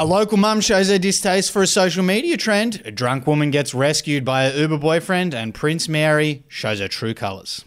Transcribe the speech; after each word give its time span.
A 0.00 0.06
local 0.06 0.38
mum 0.38 0.62
shows 0.62 0.88
her 0.88 0.96
distaste 0.96 1.52
for 1.52 1.60
a 1.60 1.66
social 1.66 2.02
media 2.02 2.38
trend. 2.38 2.80
A 2.86 2.90
drunk 2.90 3.26
woman 3.26 3.50
gets 3.50 3.74
rescued 3.74 4.24
by 4.24 4.48
her 4.48 4.58
Uber 4.58 4.78
boyfriend, 4.78 5.34
and 5.34 5.54
Prince 5.54 5.90
Mary 5.90 6.42
shows 6.48 6.80
her 6.80 6.88
true 6.88 7.12
colours. 7.12 7.66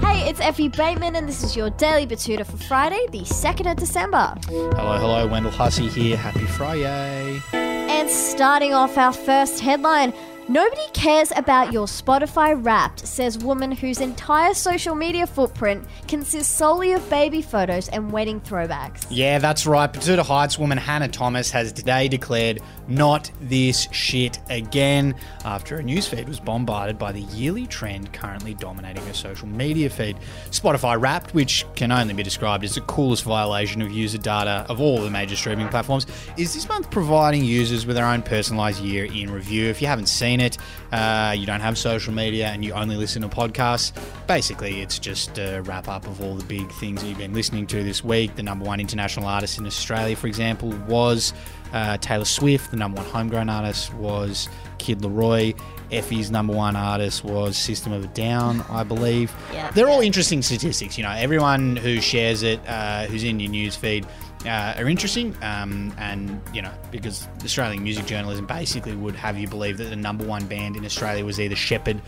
Hey, 0.00 0.26
it's 0.26 0.40
Effie 0.40 0.70
Bateman, 0.70 1.14
and 1.14 1.28
this 1.28 1.42
is 1.42 1.54
your 1.54 1.68
Daily 1.68 2.06
Betoota 2.06 2.46
for 2.46 2.56
Friday, 2.56 3.06
the 3.12 3.20
2nd 3.20 3.70
of 3.70 3.76
December. 3.76 4.36
Hello, 4.46 4.96
hello, 4.96 5.26
Wendell 5.26 5.52
Hussey 5.52 5.88
here. 5.88 6.16
Happy 6.16 6.46
Friday. 6.46 7.42
And 7.52 8.08
starting 8.08 8.72
off 8.72 8.96
our 8.96 9.12
first 9.12 9.60
headline 9.60 10.14
Nobody 10.50 10.86
cares 10.94 11.30
about 11.36 11.74
your 11.74 11.84
Spotify 11.84 12.58
wrapped, 12.58 13.06
says 13.06 13.36
woman 13.36 13.70
whose 13.70 14.00
entire 14.00 14.54
social 14.54 14.94
media 14.94 15.26
footprint 15.26 15.84
consists 16.06 16.54
solely 16.54 16.92
of 16.92 17.10
baby 17.10 17.42
photos 17.42 17.90
and 17.90 18.10
wedding 18.10 18.40
throwbacks. 18.40 19.06
Yeah, 19.10 19.40
that's 19.40 19.66
right. 19.66 19.92
Betoota 19.92 20.24
Heights 20.24 20.58
woman 20.58 20.78
Hannah 20.78 21.08
Thomas 21.08 21.50
has 21.50 21.70
today 21.70 22.08
declared 22.08 22.60
not 22.86 23.30
this 23.42 23.88
shit 23.92 24.38
again 24.48 25.14
after 25.44 25.80
a 25.80 25.82
newsfeed 25.82 26.26
was 26.26 26.40
bombarded 26.40 26.98
by 26.98 27.12
the 27.12 27.20
yearly 27.20 27.66
trend 27.66 28.14
currently 28.14 28.54
dominating 28.54 29.04
her 29.04 29.12
social 29.12 29.46
media 29.46 29.90
feed. 29.90 30.16
Spotify 30.50 30.98
Wrapped, 30.98 31.34
which 31.34 31.66
can 31.74 31.92
only 31.92 32.14
be 32.14 32.22
described 32.22 32.64
as 32.64 32.74
the 32.74 32.80
coolest 32.82 33.24
violation 33.24 33.82
of 33.82 33.90
user 33.90 34.16
data 34.16 34.64
of 34.70 34.80
all 34.80 35.02
the 35.02 35.10
major 35.10 35.36
streaming 35.36 35.68
platforms, 35.68 36.06
is 36.38 36.54
this 36.54 36.66
month 36.70 36.90
providing 36.90 37.44
users 37.44 37.84
with 37.84 37.96
their 37.96 38.06
own 38.06 38.22
personalized 38.22 38.82
year 38.82 39.04
in 39.04 39.30
review. 39.30 39.66
If 39.66 39.82
you 39.82 39.88
haven't 39.88 40.06
seen 40.06 40.37
it, 40.40 40.58
uh, 40.92 41.34
you 41.36 41.46
don't 41.46 41.60
have 41.60 41.76
social 41.78 42.12
media, 42.12 42.48
and 42.48 42.64
you 42.64 42.72
only 42.72 42.96
listen 42.96 43.22
to 43.22 43.28
podcasts, 43.28 43.92
basically 44.26 44.80
it's 44.80 44.98
just 44.98 45.38
a 45.38 45.60
wrap 45.60 45.88
up 45.88 46.06
of 46.06 46.20
all 46.20 46.34
the 46.34 46.44
big 46.44 46.70
things 46.72 47.00
that 47.00 47.08
you've 47.08 47.18
been 47.18 47.34
listening 47.34 47.66
to 47.66 47.82
this 47.82 48.04
week. 48.04 48.34
The 48.36 48.42
number 48.42 48.64
one 48.64 48.80
international 48.80 49.26
artist 49.26 49.58
in 49.58 49.66
Australia, 49.66 50.16
for 50.16 50.26
example, 50.26 50.70
was 50.86 51.32
uh, 51.72 51.96
Taylor 51.98 52.24
Swift. 52.24 52.70
The 52.70 52.76
number 52.76 53.00
one 53.00 53.10
homegrown 53.10 53.48
artist 53.48 53.92
was 53.94 54.48
Kid 54.78 55.00
Laroi. 55.00 55.58
Effie's 55.90 56.30
number 56.30 56.52
one 56.52 56.76
artist 56.76 57.24
was 57.24 57.56
System 57.56 57.92
of 57.92 58.04
a 58.04 58.08
Down, 58.08 58.62
I 58.68 58.84
believe. 58.84 59.34
Yeah. 59.52 59.70
They're 59.70 59.88
all 59.88 60.00
interesting 60.00 60.42
statistics. 60.42 60.98
You 60.98 61.04
know, 61.04 61.10
everyone 61.10 61.76
who 61.76 62.00
shares 62.00 62.42
it, 62.42 62.60
uh, 62.68 63.06
who's 63.06 63.24
in 63.24 63.40
your 63.40 63.50
news 63.50 63.74
feed, 63.74 64.06
uh, 64.44 64.74
are 64.76 64.88
interesting. 64.88 65.36
Um, 65.42 65.92
and, 65.98 66.40
you 66.52 66.62
know, 66.62 66.72
because 66.90 67.28
Australian 67.44 67.82
music 67.82 68.06
journalism 68.06 68.46
basically 68.46 68.94
would 68.94 69.16
have 69.16 69.38
you 69.38 69.48
believe 69.48 69.78
that 69.78 69.90
the 69.90 69.96
number 69.96 70.24
one 70.24 70.46
band 70.46 70.76
in 70.76 70.84
Australia 70.84 71.24
was 71.24 71.40
either 71.40 71.56
Sheppard 71.56 72.00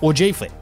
or 0.00 0.12
G 0.12 0.32
Flip. 0.32 0.52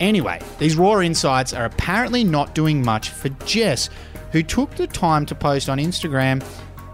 Anyway, 0.00 0.40
these 0.58 0.76
raw 0.76 1.00
insights 1.00 1.52
are 1.52 1.64
apparently 1.64 2.24
not 2.24 2.54
doing 2.54 2.82
much 2.82 3.10
for 3.10 3.28
Jess, 3.46 3.88
who 4.32 4.42
took 4.42 4.74
the 4.74 4.86
time 4.86 5.26
to 5.26 5.34
post 5.34 5.68
on 5.68 5.78
Instagram 5.78 6.42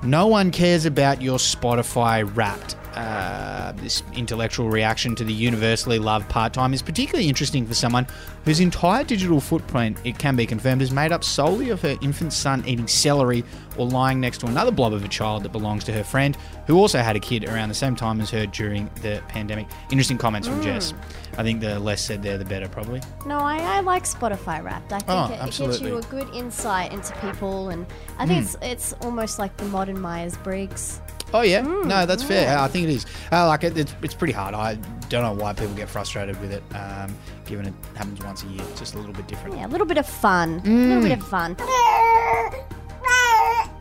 no 0.03 0.29
one 0.29 0.53
cares 0.53 0.85
about 0.85 1.21
your 1.21 1.39
Spotify 1.39 2.29
wrapped. 2.37 2.77
Uh, 2.99 3.71
this 3.77 4.03
intellectual 4.15 4.69
reaction 4.71 5.15
to 5.15 5.23
the 5.23 5.33
universally 5.33 6.01
loved 6.01 6.29
part 6.29 6.53
time 6.53 6.75
is 6.75 6.83
particularly 6.83 7.29
interesting 7.29 7.65
for 7.65 7.73
someone 7.75 8.05
whose 8.45 8.59
entire 8.59 9.05
digital 9.05 9.41
footprint, 9.41 9.97
it 10.03 10.19
can 10.19 10.35
be 10.35 10.45
confirmed, 10.45 10.83
is 10.83 10.91
made 10.91 11.13
up 11.13 11.23
solely 11.23 11.71
of 11.71 11.81
her 11.81 11.97
infant 12.03 12.33
son 12.33 12.61
eating 12.67 12.89
celery 12.89 13.45
or 13.77 13.87
lying 13.87 14.19
next 14.21 14.39
to 14.39 14.47
another 14.47 14.73
blob 14.73 14.93
of 14.93 15.05
a 15.05 15.09
child 15.09 15.45
that 15.45 15.53
belongs 15.53 15.85
to 15.85 15.93
her 15.93 16.03
friend, 16.03 16.37
who 16.67 16.77
also 16.77 16.99
had 16.99 17.15
a 17.15 17.21
kid 17.21 17.45
around 17.45 17.69
the 17.69 17.75
same 17.75 17.95
time 17.95 18.21
as 18.21 18.31
her 18.31 18.47
during 18.47 18.91
the 19.03 19.23
pandemic. 19.29 19.69
Interesting 19.93 20.19
comments 20.19 20.49
from 20.49 20.61
Jess. 20.61 20.93
I 21.37 21.45
think 21.45 21.61
the 21.61 21.79
less 21.79 22.05
said 22.05 22.21
there, 22.25 22.37
the 22.37 22.45
better, 22.45 22.69
probably. 22.69 23.01
No, 23.27 23.39
I, 23.39 23.59
I 23.59 23.81
like 23.81 24.05
Spotify 24.07 24.61
Wrapped. 24.61 24.93
I 24.93 24.99
think 24.99 25.09
Oh, 25.09 25.27
it, 25.33 25.49
it 25.49 25.57
gives 25.57 25.81
you 25.81 25.99
a 25.99 26.03
good 26.03 26.29
insight 26.35 26.93
into 26.93 27.15
people, 27.19 27.69
and 27.69 27.87
I 28.19 28.27
think 28.27 28.43
it's 28.45 28.57
it's 28.61 28.93
almost 29.03 29.39
like 29.39 29.57
the 29.57 29.67
modern 29.67 30.01
Myers 30.01 30.37
Briggs. 30.39 31.01
Oh 31.35 31.43
yeah, 31.43 31.61
no, 31.61 32.07
that's 32.07 32.23
fair. 32.23 32.59
I 32.59 32.69
think 32.69 32.89
it 32.89 32.91
is. 32.91 33.07
Uh, 33.31 33.47
like 33.47 33.65
it, 33.65 33.77
it's, 33.77 33.95
it's 34.03 34.15
pretty 34.15 34.33
hard. 34.33 34.55
I 34.55 34.77
don't 35.09 35.23
know 35.23 35.43
why 35.43 35.53
people 35.53 35.75
get 35.75 35.89
frustrated 35.89 36.41
with 36.41 36.53
it, 36.53 36.63
um, 36.75 37.15
given 37.47 37.67
it 37.67 37.75
happens 37.95 38.23
once 38.25 38.43
a 38.45 38.47
year. 38.47 38.63
It's 38.71 38.81
just 38.81 38.95
a 38.95 38.99
little 38.99 39.13
bit 39.13 39.27
different. 39.29 39.57
Yeah, 39.57 39.67
a 39.67 39.69
little 39.69 39.87
bit 39.87 39.99
of 39.99 40.07
fun. 40.07 40.61
A 40.65 40.69
little 40.69 41.03
bit 41.03 41.13
of 41.13 41.27
fun. 41.27 41.57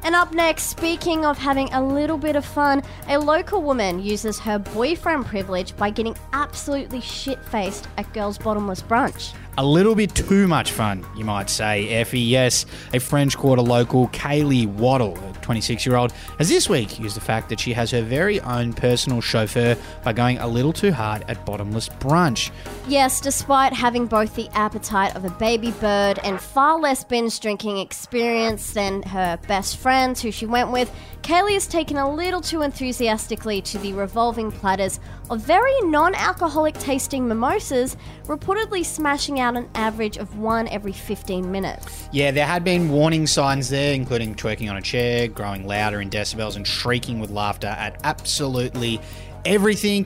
And 0.03 0.15
up 0.15 0.33
next, 0.33 0.63
speaking 0.69 1.25
of 1.25 1.37
having 1.37 1.67
a 1.73 1.83
little 1.85 2.17
bit 2.17 2.37
of 2.37 2.45
fun, 2.45 2.81
a 3.09 3.17
local 3.17 3.61
woman 3.61 3.99
uses 4.01 4.39
her 4.39 4.57
boyfriend 4.57 5.25
privilege 5.25 5.75
by 5.75 5.89
getting 5.89 6.15
absolutely 6.31 7.01
shit 7.01 7.43
faced 7.43 7.89
at 7.97 8.11
Girls 8.13 8.37
Bottomless 8.37 8.81
Brunch. 8.81 9.33
A 9.59 9.65
little 9.65 9.95
bit 9.95 10.13
too 10.13 10.47
much 10.47 10.71
fun, 10.71 11.03
you 11.15 11.25
might 11.25 11.49
say, 11.49 11.89
Effie. 11.89 12.19
Yes, 12.19 12.67
a 12.93 12.99
French 12.99 13.35
Quarter 13.35 13.63
local, 13.63 14.07
Kaylee 14.09 14.67
Waddle, 14.67 15.17
a 15.17 15.33
26 15.41 15.83
year 15.83 15.95
old, 15.95 16.11
has 16.37 16.47
this 16.47 16.69
week 16.69 16.99
used 16.99 17.15
the 17.15 17.21
fact 17.21 17.49
that 17.49 17.59
she 17.59 17.73
has 17.73 17.89
her 17.89 18.03
very 18.03 18.39
own 18.41 18.71
personal 18.71 19.19
chauffeur 19.19 19.75
by 20.03 20.13
going 20.13 20.37
a 20.37 20.47
little 20.47 20.71
too 20.71 20.91
hard 20.91 21.25
at 21.27 21.43
Bottomless 21.43 21.89
Brunch. 21.89 22.51
Yes, 22.87 23.19
despite 23.19 23.73
having 23.73 24.05
both 24.05 24.35
the 24.35 24.47
appetite 24.49 25.15
of 25.15 25.25
a 25.25 25.31
baby 25.31 25.71
bird 25.71 26.19
and 26.23 26.39
far 26.39 26.79
less 26.79 27.03
binge 27.03 27.39
drinking 27.39 27.79
experience 27.79 28.73
than 28.73 29.01
her 29.01 29.39
best 29.47 29.77
friends 29.77 30.21
who 30.21 30.31
she 30.31 30.45
went 30.45 30.71
with, 30.71 30.91
Kaylee 31.23 31.53
has 31.53 31.65
taken 31.65 31.97
a 31.97 32.13
little 32.13 32.41
too 32.41 32.61
enthusiastically 32.61 33.63
to 33.63 33.79
the 33.79 33.93
revolving 33.93 34.51
platters 34.51 34.99
of 35.29 35.41
very 35.41 35.81
non 35.81 36.13
alcoholic 36.13 36.75
tasting 36.75 37.27
mimosas, 37.27 37.97
reportedly 38.27 38.85
smashing 38.85 39.39
out 39.39 39.46
an 39.55 39.69
average 39.75 40.17
of 40.17 40.37
one 40.37 40.67
every 40.67 40.91
15 40.91 41.51
minutes. 41.51 42.09
Yeah, 42.11 42.31
there 42.31 42.45
had 42.45 42.63
been 42.63 42.89
warning 42.89 43.27
signs 43.27 43.69
there, 43.69 43.93
including 43.93 44.35
twerking 44.35 44.69
on 44.69 44.77
a 44.77 44.81
chair, 44.81 45.27
growing 45.27 45.65
louder 45.65 46.01
in 46.01 46.09
decibels, 46.09 46.55
and 46.55 46.67
shrieking 46.67 47.19
with 47.19 47.29
laughter 47.29 47.67
at 47.67 47.99
absolutely 48.03 48.99
everything. 49.45 50.05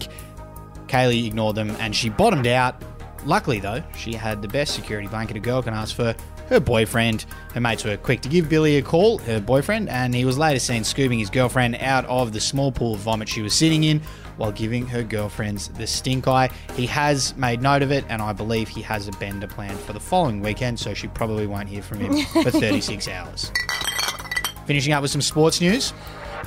Kaylee 0.88 1.25
ignored 1.25 1.56
them 1.56 1.72
and 1.79 1.96
she 1.96 2.09
bottomed 2.09 2.47
out. 2.47 2.75
Luckily, 3.26 3.59
though, 3.59 3.84
she 3.96 4.14
had 4.14 4.42
the 4.42 4.48
best 4.48 4.74
security 4.74 5.08
blanket 5.08 5.38
a 5.38 5.40
girl 5.40 5.62
can 5.62 5.74
ask 5.74 5.96
for 5.96 6.16
her 6.50 6.59
boyfriend. 6.59 7.26
Her 7.54 7.62
mates 7.62 7.84
were 7.84 7.96
quick 7.98 8.22
to 8.22 8.30
give 8.30 8.50
Billy 8.50 8.78
a 8.78 8.82
call, 8.82 9.20
her 9.20 9.40
boyfriend, 9.40 9.90
and 9.90 10.14
he 10.14 10.26
was 10.26 10.38
later 10.38 10.59
seen 10.59 10.84
scooping 10.84 11.20
his 11.20 11.30
girlfriend 11.30 11.76
out 11.78 12.06
of 12.06 12.34
the 12.34 12.42
small 12.42 12.72
pool 12.72 12.96
of 12.96 13.00
vomit 13.02 13.30
she 13.30 13.42
was 13.42 13.54
sitting 13.54 13.84
in 13.84 14.02
while 14.38 14.52
giving 14.52 14.88
her 14.88 15.04
girlfriends 15.04 15.68
the 15.70 15.86
stink 15.86 16.28
eye. 16.28 16.50
He 16.76 16.88
has 16.88 17.36
made 17.38 17.62
note 17.62 17.84
of 17.84 17.92
it, 17.92 18.04
and 18.09 18.22
I 18.22 18.34
believe 18.34 18.68
he 18.68 18.82
has 18.82 19.08
a 19.08 19.12
bender 19.14 19.48
planned 19.48 19.80
for 19.80 19.94
the 19.94 20.00
following 20.00 20.42
weekend, 20.42 20.80
so 20.80 20.94
she 20.94 21.08
probably 21.08 21.46
won't 21.48 21.70
hear 21.70 21.82
from 21.84 22.00
him 22.00 22.26
for 22.44 22.50
36 22.52 23.08
hours. 23.08 23.52
Finishing 24.66 24.94
up 24.94 25.02
with 25.02 25.12
some 25.12 25.22
sports 25.22 25.62
news. 25.62 25.94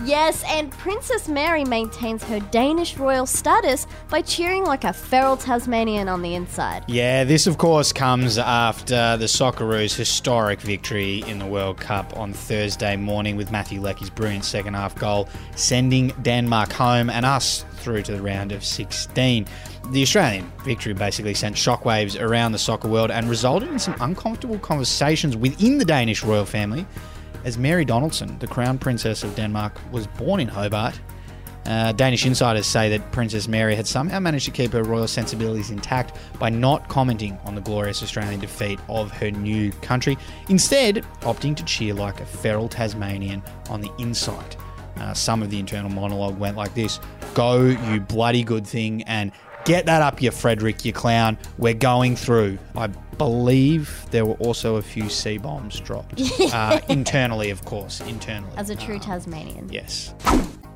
Yes, 0.03 0.43
and 0.49 0.71
Princess 0.73 1.29
Mary 1.29 1.65
maintains 1.65 2.25
her 2.25 2.41
Danish 2.41 2.97
royal 2.97 3.27
status 3.27 3.87
by 4.11 4.23
cheering 4.23 4.65
like 4.65 4.85
a 4.85 4.93
feral 4.93 5.37
Tasmanian 5.37 6.09
on 6.09 6.23
the 6.23 6.35
inside. 6.35 6.85
Yeah, 6.89 7.25
this 7.25 7.47
of 7.47 7.59
course 7.59 7.93
comes 7.93 8.37
after 8.37 9.17
the 9.17 9.27
Socceroos' 9.27 9.95
historic 9.95 10.61
victory 10.61 11.23
in 11.29 11.39
the 11.39 11.47
World 11.47 11.79
Cup 11.79 12.17
on 12.17 12.33
Thursday 12.33 12.97
morning 12.97 13.37
with 13.37 13.53
Mathew 13.53 13.81
Leckie's 13.81 14.11
brilliant 14.11 14.45
second 14.45 14.75
half 14.75 14.95
goal, 14.97 15.29
sending 15.55 16.09
Denmark 16.23 16.73
home 16.73 17.09
and 17.09 17.25
us 17.25 17.65
through 17.77 18.03
to 18.03 18.13
the 18.13 18.23
round 18.23 18.53
of 18.53 18.65
16. 18.65 19.47
The 19.91 20.03
Australian 20.03 20.51
victory 20.65 20.95
basically 20.95 21.35
sent 21.35 21.57
shockwaves 21.57 22.21
around 22.21 22.53
the 22.53 22.59
soccer 22.59 22.89
world 22.89 23.11
and 23.11 23.29
resulted 23.29 23.71
in 23.71 23.79
some 23.79 23.95
uncomfortable 24.01 24.59
conversations 24.59 25.37
within 25.37 25.79
the 25.79 25.85
Danish 25.85 26.25
royal 26.25 26.47
family. 26.47 26.87
As 27.45 27.59
Mary 27.59 27.85
Donaldson, 27.85 28.39
the 28.39 28.47
Crown 28.47 28.79
Princess 28.79 29.23
of 29.23 29.35
Denmark, 29.37 29.79
was 29.93 30.07
born 30.07 30.41
in 30.41 30.49
Hobart, 30.49 30.99
uh, 31.67 31.93
Danish 31.93 32.27
insiders 32.27 32.67
say 32.67 32.91
that 32.91 33.13
Princess 33.13 33.49
Mary 33.49 33.75
had 33.75 33.87
somehow 33.87 34.19
managed 34.19 34.45
to 34.45 34.51
keep 34.51 34.73
her 34.73 34.83
royal 34.83 35.09
sensibilities 35.09 35.71
intact 35.71 36.17
by 36.39 36.51
not 36.51 36.89
commenting 36.89 37.39
on 37.45 37.55
the 37.55 37.61
glorious 37.61 38.03
Australian 38.03 38.41
defeat 38.41 38.79
of 38.89 39.11
her 39.13 39.31
new 39.31 39.73
country, 39.73 40.19
instead, 40.49 41.05
opting 41.21 41.57
to 41.57 41.65
cheer 41.65 41.95
like 41.95 42.21
a 42.21 42.27
feral 42.27 42.69
Tasmanian 42.69 43.43
on 43.71 43.81
the 43.81 43.91
inside. 43.99 44.57
Uh, 44.97 45.13
some 45.13 45.43
of 45.43 45.51
the 45.51 45.59
internal 45.59 45.91
monologue 45.91 46.39
went 46.39 46.57
like 46.57 46.75
this 46.75 47.01
Go, 47.35 47.65
you 47.65 48.01
bloody 48.01 48.45
good 48.45 48.67
thing, 48.67 49.03
and 49.05 49.33
get 49.65 49.87
that 49.87 50.03
up, 50.03 50.23
you 50.23 50.31
Frederik, 50.31 50.85
you 50.85 50.93
clown. 50.93 51.39
We're 51.59 51.75
going 51.75 52.17
through. 52.17 52.59
I 52.77 52.89
believe 52.89 54.07
there 54.11 54.25
were 54.27 54.35
also 54.35 54.77
a 54.77 54.83
few 54.83 55.09
C 55.09 55.39
bombs 55.39 55.81
dropped. 55.81 56.21
uh, 56.53 56.81
internally, 56.89 57.51
of 57.51 57.65
course. 57.65 58.01
Internally. 58.03 58.53
As 58.57 58.71
a 58.71 58.77
true 58.77 58.97
Uh, 58.97 59.01
Tasmanian. 59.01 59.69
Yes. 59.73 60.15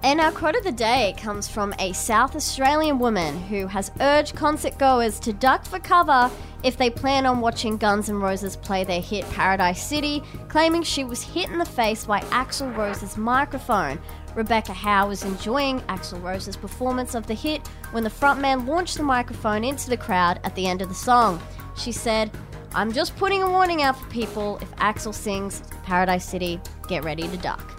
And 0.05 0.21
our 0.21 0.31
quote 0.31 0.55
of 0.55 0.63
the 0.63 0.73
day 0.73 1.15
comes 1.19 1.49
from 1.49 1.75
a 1.81 1.93
South 1.93 2.37
Australian 2.37 3.01
woman 3.01 3.39
who 3.43 3.67
has 3.67 3.91
urged 4.01 4.37
concert 4.37 4.79
goers 4.79 5.19
to 5.21 5.33
duck 5.33 5.65
for 5.65 5.81
cover 5.81 6.31
if 6.63 6.77
they 6.77 6.89
plan 6.89 7.27
on 7.27 7.41
watching 7.41 7.77
Guns 7.77 8.09
N' 8.09 8.21
Roses 8.21 8.57
play 8.57 8.85
their 8.85 9.01
hit 9.01 9.29
Paradise 9.31 9.85
City, 9.85 10.23
claiming 10.49 10.85
she 10.85 11.03
was 11.03 11.23
hit 11.23 11.51
in 11.51 11.59
the 11.59 11.65
face 11.65 12.05
by 12.05 12.21
Axl 12.21 12.75
Rose's 12.77 13.17
microphone. 13.17 13.99
Rebecca 14.37 14.73
Howe 14.73 15.09
was 15.09 15.25
enjoying 15.25 15.81
Axl 15.83 16.23
Rose's 16.23 16.57
performance 16.57 17.17
of 17.17 17.27
the 17.27 17.35
hit 17.35 17.67
when 17.91 18.05
the 18.05 18.11
frontman 18.11 18.69
launched 18.69 18.99
the 18.99 19.03
microphone 19.03 19.65
into 19.65 19.91
the 19.91 19.97
crowd 19.97 20.39
at 20.45 20.55
the 20.55 20.67
end 20.67 20.81
of 20.81 20.89
the 20.89 20.95
song. 20.95 21.41
She 21.77 21.91
said, 21.91 22.31
I'm 22.73 22.93
just 22.93 23.17
putting 23.17 23.43
a 23.43 23.51
warning 23.51 23.83
out 23.83 23.99
for 23.99 24.09
people. 24.11 24.59
If 24.61 24.71
Axl 24.77 25.13
sings 25.13 25.63
Paradise 25.83 26.29
City, 26.29 26.61
get 26.89 27.05
ready 27.05 27.27
to 27.27 27.37
duck. 27.39 27.78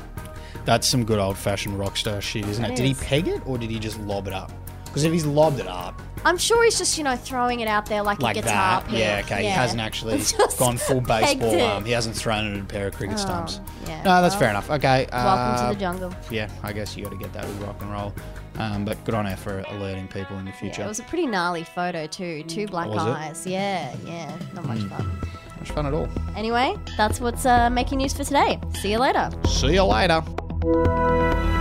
That's 0.65 0.87
some 0.87 1.03
good 1.05 1.19
old 1.19 1.37
fashioned 1.37 1.77
rockstar 1.79 2.21
shit, 2.21 2.47
isn't 2.47 2.63
it? 2.63 2.71
It 2.71 2.75
Did 2.77 2.85
he 2.85 2.91
is. 2.91 3.03
peg 3.03 3.27
it 3.27 3.41
or 3.45 3.57
did 3.57 3.69
he 3.69 3.79
just 3.79 3.99
lob 4.01 4.27
it 4.27 4.33
up? 4.33 4.51
Because 4.85 5.03
if 5.03 5.11
he's 5.13 5.25
lobbed 5.25 5.59
it 5.59 5.67
up 5.67 6.01
I'm 6.25 6.37
sure 6.37 6.63
he's 6.65 6.77
just, 6.77 6.97
you 6.97 7.03
know, 7.05 7.15
throwing 7.15 7.61
it 7.61 7.67
out 7.69 7.85
there 7.85 8.01
like, 8.03 8.21
like 8.21 8.35
a 8.35 8.41
guitar 8.41 8.81
that, 8.81 8.89
pick. 8.89 8.99
yeah, 8.99 9.21
okay, 9.23 9.43
he 9.43 9.47
hasn't 9.49 9.79
actually 9.79 10.17
Just 10.17 10.57
gone 10.59 10.75
full 10.77 11.01
pegged 11.01 11.39
baseball 11.39 11.53
it. 11.53 11.61
arm. 11.61 11.85
He 11.85 11.91
hasn't 11.91 12.15
thrown 12.15 12.45
it 12.45 12.55
at 12.57 12.61
a 12.61 12.65
pair 12.65 12.87
of 12.87 12.93
cricket 12.95 13.15
Oh, 13.15 13.21
stumps. 13.21 13.61
yeah, 13.87 14.03
No, 14.03 14.21
that's 14.21 14.33
well, 14.33 14.39
fair 14.39 14.49
enough. 14.49 14.69
Okay. 14.69 15.07
Welcome 15.13 15.55
uh, 15.65 15.69
to 15.69 15.73
the 15.75 15.79
jungle. 15.79 16.13
Yeah, 16.29 16.49
I 16.61 16.73
guess 16.73 16.97
you 16.97 17.03
got 17.05 17.11
to 17.11 17.17
get 17.17 17.31
that 17.33 17.47
with 17.47 17.61
rock 17.61 17.77
and 17.81 17.91
roll. 17.91 18.13
Um, 18.55 18.83
but 18.83 19.01
good 19.05 19.15
on 19.15 19.25
her 19.27 19.37
for 19.37 19.59
alerting 19.69 20.09
people 20.09 20.37
in 20.39 20.43
the 20.45 20.51
future. 20.51 20.81
Yeah, 20.81 20.85
it 20.87 20.89
was 20.89 20.99
a 20.99 21.03
pretty 21.03 21.25
gnarly 21.25 21.63
photo 21.63 22.05
too. 22.05 22.43
Two 22.43 22.67
black 22.67 22.89
Was 22.89 22.97
it? 23.05 23.09
eyes. 23.09 23.47
Yeah, 23.47 23.95
yeah, 24.05 24.37
not 24.53 24.65
much 24.65 24.79
fun. 24.81 25.19
Much 25.59 25.71
fun 25.71 25.85
at 25.85 25.93
all. 25.93 26.09
Anyway, 26.35 26.75
that's 26.97 27.21
what's 27.21 27.45
uh, 27.45 27.69
making 27.69 27.99
news 27.99 28.11
for 28.13 28.25
today. 28.25 28.59
See 28.81 28.91
you 28.91 28.99
later. 28.99 29.29
See 29.47 29.73
you 29.75 29.83
later. 29.83 30.21
Música 30.61 31.58